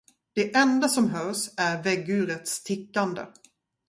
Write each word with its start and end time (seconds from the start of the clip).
Det 0.33 0.55
enda 0.55 0.87
som 0.87 1.09
hörs 1.09 1.49
är 1.57 1.83
väggurets 1.83 2.63
tickande. 2.63 3.25